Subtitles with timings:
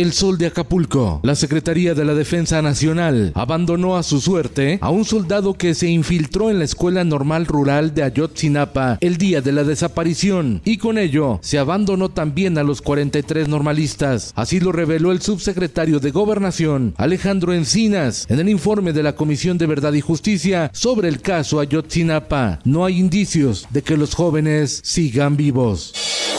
[0.00, 1.20] El Sol de Acapulco.
[1.22, 5.88] La Secretaría de la Defensa Nacional abandonó a su suerte a un soldado que se
[5.88, 10.96] infiltró en la Escuela Normal Rural de Ayotzinapa el día de la desaparición y con
[10.96, 14.32] ello se abandonó también a los 43 normalistas.
[14.36, 19.58] Así lo reveló el subsecretario de Gobernación, Alejandro Encinas, en el informe de la Comisión
[19.58, 22.60] de Verdad y Justicia sobre el caso Ayotzinapa.
[22.64, 25.92] No hay indicios de que los jóvenes sigan vivos.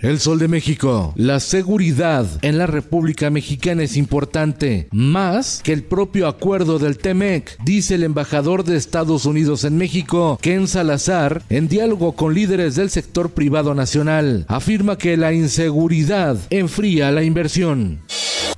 [0.00, 1.14] El Sol de México.
[1.16, 7.56] La seguridad en la República Mexicana es importante, más que el propio acuerdo del TEMEC,
[7.64, 12.90] dice el embajador de Estados Unidos en México, Ken Salazar, en diálogo con líderes del
[12.90, 14.44] sector privado nacional.
[14.48, 18.00] Afirma que la inseguridad enfría la inversión.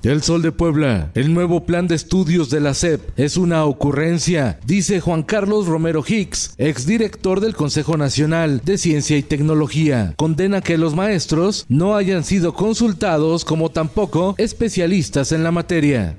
[0.04, 1.10] El Sol de Puebla.
[1.14, 6.04] El nuevo plan de estudios de la SEP es una ocurrencia, dice Juan Carlos Romero
[6.06, 10.14] Hicks, exdirector del Consejo Nacional de Ciencia y Tecnología.
[10.16, 16.16] Condena que los maestros no hayan sido consultados como tampoco especialistas en la materia.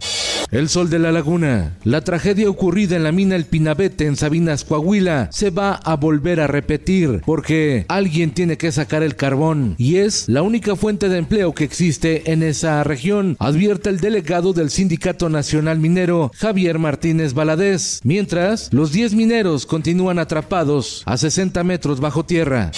[0.52, 1.78] El Sol de la Laguna.
[1.84, 6.40] La tragedia ocurrida en la mina El Pinabete en Sabinas, Coahuila, se va a volver
[6.40, 11.20] a repetir porque alguien tiene que sacar el carbón y es la única fuente de
[11.20, 17.34] empleo que existe en esa región, advierte el delegado del Sindicato Nacional Minero, Javier Martínez
[17.34, 22.72] Valadez, mientras los 10 mineros continúan atrapados a 60 metros bajo tierra.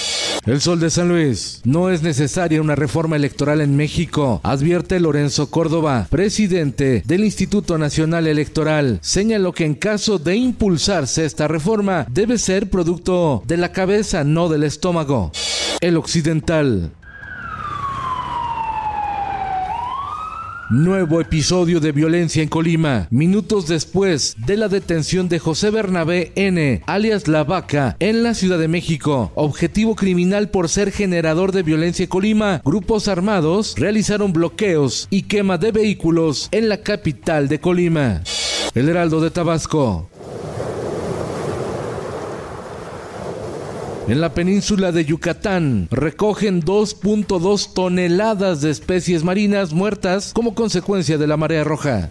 [0.45, 1.61] El Sol de San Luis.
[1.65, 8.25] No es necesaria una reforma electoral en México, advierte Lorenzo Córdoba, presidente del Instituto Nacional
[8.25, 8.97] Electoral.
[9.03, 14.49] Señaló que en caso de impulsarse esta reforma, debe ser producto de la cabeza, no
[14.49, 15.31] del estómago.
[15.79, 16.91] El Occidental.
[20.71, 26.81] Nuevo episodio de violencia en Colima, minutos después de la detención de José Bernabé N.,
[26.85, 29.33] alias La Vaca, en la Ciudad de México.
[29.35, 32.61] Objetivo criminal por ser generador de violencia en Colima.
[32.63, 38.23] Grupos armados realizaron bloqueos y quema de vehículos en la capital de Colima.
[38.73, 40.09] El Heraldo de Tabasco.
[44.11, 51.27] En la península de Yucatán recogen 2.2 toneladas de especies marinas muertas como consecuencia de
[51.27, 52.09] la marea roja.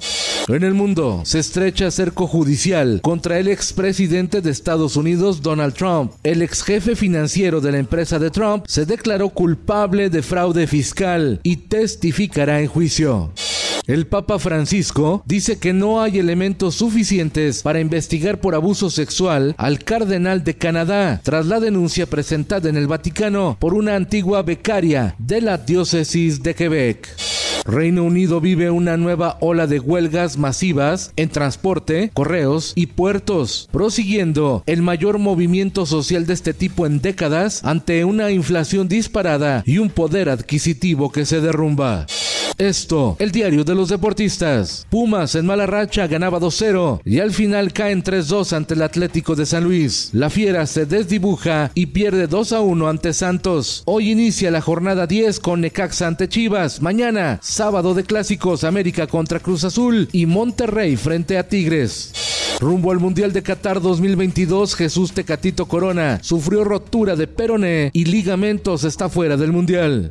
[0.49, 6.13] En el mundo se estrecha cerco judicial contra el expresidente de Estados Unidos Donald Trump.
[6.23, 11.39] El ex jefe financiero de la empresa de Trump se declaró culpable de fraude fiscal
[11.43, 13.31] y testificará en juicio.
[13.91, 19.81] El Papa Francisco dice que no hay elementos suficientes para investigar por abuso sexual al
[19.81, 25.41] cardenal de Canadá tras la denuncia presentada en el Vaticano por una antigua becaria de
[25.41, 27.09] la diócesis de Quebec.
[27.65, 34.63] Reino Unido vive una nueva ola de huelgas masivas en transporte, correos y puertos, prosiguiendo
[34.67, 39.91] el mayor movimiento social de este tipo en décadas ante una inflación disparada y un
[39.91, 42.07] poder adquisitivo que se derrumba.
[42.61, 44.87] Esto, el diario de los deportistas.
[44.91, 49.47] Pumas en mala racha ganaba 2-0 y al final caen 3-2 ante el Atlético de
[49.47, 50.11] San Luis.
[50.13, 53.83] La Fiera se desdibuja y pierde 2-1 ante Santos.
[53.87, 56.83] Hoy inicia la jornada 10 con Necaxa ante Chivas.
[56.83, 62.13] Mañana, sábado de clásicos, América contra Cruz Azul y Monterrey frente a Tigres.
[62.61, 68.85] Rumbo al Mundial de Qatar 2022, Jesús Tecatito Corona sufrió rotura de peroné y ligamentos
[68.85, 70.11] está fuera del Mundial.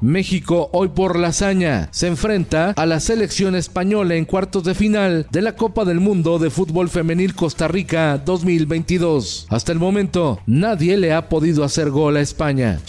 [0.00, 5.26] México hoy por la hazaña se enfrenta a la selección española en cuartos de final
[5.30, 9.46] de la Copa del Mundo de Fútbol Femenil Costa Rica 2022.
[9.50, 12.80] Hasta el momento nadie le ha podido hacer gol a España.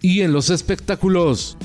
[0.00, 1.56] Y en los espectáculos,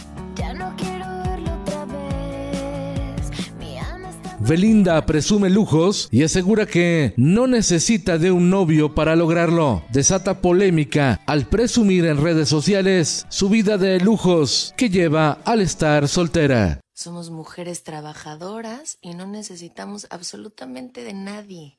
[4.40, 9.84] Belinda presume lujos y asegura que no necesita de un novio para lograrlo.
[9.92, 16.08] Desata polémica al presumir en redes sociales su vida de lujos que lleva al estar
[16.08, 16.80] soltera.
[16.94, 21.78] Somos mujeres trabajadoras y no necesitamos absolutamente de nadie.